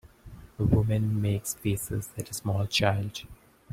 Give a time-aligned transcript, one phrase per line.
[0.57, 3.21] A woman makes faces at a small child.